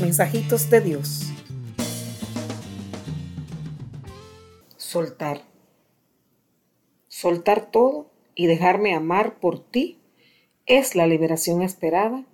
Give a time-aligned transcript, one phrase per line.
[0.00, 1.32] Mensajitos de Dios.
[4.76, 5.42] Soltar.
[7.08, 9.98] Soltar todo y dejarme amar por ti
[10.66, 12.26] es la liberación esperada,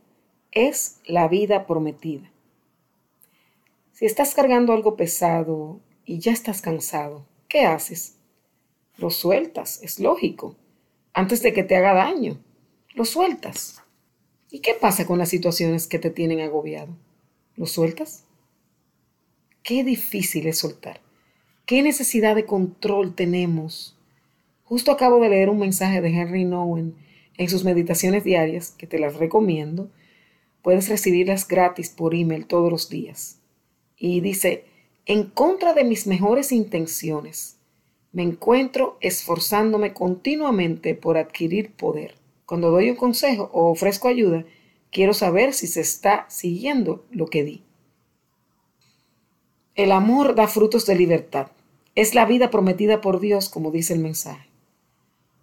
[0.50, 2.32] es la vida prometida.
[3.92, 8.16] Si estás cargando algo pesado y ya estás cansado, ¿qué haces?
[8.96, 10.56] Lo sueltas, es lógico,
[11.12, 12.40] antes de que te haga daño.
[12.94, 13.82] Lo sueltas.
[14.50, 16.96] ¿Y qué pasa con las situaciones que te tienen agobiado?
[17.62, 18.24] ¿Lo sueltas?
[19.62, 21.00] Qué difícil es soltar.
[21.64, 23.96] ¿Qué necesidad de control tenemos?
[24.64, 26.96] Justo acabo de leer un mensaje de Henry Nowen
[27.38, 29.92] en sus meditaciones diarias, que te las recomiendo.
[30.60, 33.38] Puedes recibirlas gratis por email todos los días.
[33.96, 34.64] Y dice,
[35.06, 37.58] en contra de mis mejores intenciones,
[38.10, 42.16] me encuentro esforzándome continuamente por adquirir poder.
[42.44, 44.44] Cuando doy un consejo o ofrezco ayuda,
[44.92, 47.64] quiero saber si se está siguiendo lo que di.
[49.74, 51.48] El amor da frutos de libertad.
[51.94, 54.48] Es la vida prometida por Dios, como dice el mensaje.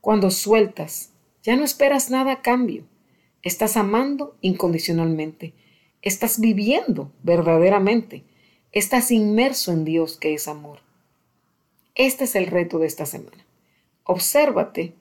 [0.01, 1.11] Cuando sueltas,
[1.43, 2.85] ya no esperas nada a cambio.
[3.41, 5.53] Estás amando incondicionalmente.
[6.01, 8.23] Estás viviendo verdaderamente.
[8.71, 10.79] Estás inmerso en Dios que es amor.
[11.95, 13.45] Este es el reto de esta semana.
[14.03, 14.93] Obsérvate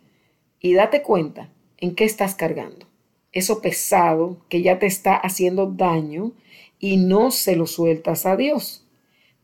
[0.61, 2.87] y date cuenta en qué estás cargando.
[3.33, 6.33] Eso pesado que ya te está haciendo daño
[6.79, 8.87] y no se lo sueltas a Dios.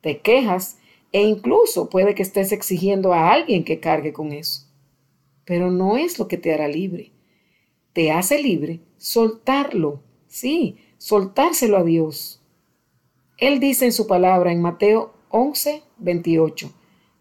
[0.00, 0.78] Te quejas
[1.12, 4.66] e incluso puede que estés exigiendo a alguien que cargue con eso.
[5.44, 7.12] Pero no es lo que te hará libre.
[7.92, 10.02] Te hace libre soltarlo.
[10.26, 12.42] Sí, soltárselo a Dios.
[13.36, 16.72] Él dice en su palabra en Mateo 11, 28,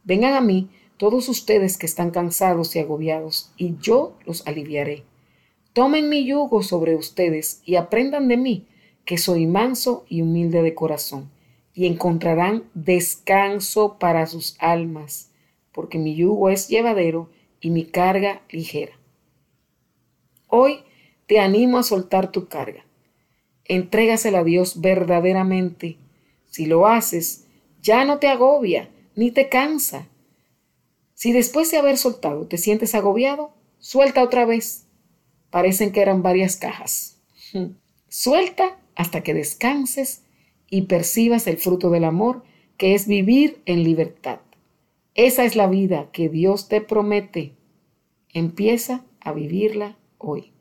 [0.03, 5.03] Vengan a mí todos ustedes que están cansados y agobiados, y yo los aliviaré.
[5.73, 8.67] Tomen mi yugo sobre ustedes y aprendan de mí,
[9.05, 11.31] que soy manso y humilde de corazón,
[11.73, 15.31] y encontrarán descanso para sus almas,
[15.72, 17.29] porque mi yugo es llevadero
[17.59, 18.94] y mi carga ligera.
[20.47, 20.79] Hoy
[21.25, 22.85] te animo a soltar tu carga.
[23.66, 25.97] Entrégasela a Dios verdaderamente.
[26.50, 27.47] Si lo haces,
[27.81, 30.07] ya no te agobia ni te cansa
[31.23, 34.88] si después de haber soltado te sientes agobiado, suelta otra vez.
[35.53, 37.19] Parecen que eran varias cajas.
[38.09, 40.24] Suelta hasta que descanses
[40.68, 42.44] y percibas el fruto del amor,
[42.75, 44.40] que es vivir en libertad.
[45.14, 47.53] Esa es la vida que Dios te promete.
[48.30, 50.53] Empieza a vivirla hoy.